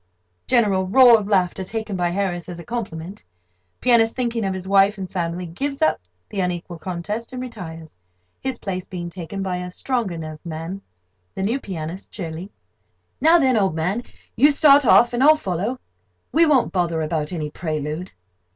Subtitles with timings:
[0.47, 3.23] '"[General roar of laughter, taken by Harris as a compliment.
[3.81, 7.95] Pianist, thinking of his wife and family, gives up the unequal contest and retires;
[8.39, 10.81] his place being taken by a stronger nerved man.
[11.35, 12.49] THE NEW PIANIST (cheerily):
[13.21, 14.01] "Now then, old man,
[14.35, 15.77] you start off, and I'll follow.
[16.31, 18.11] We won't bother about any prelude."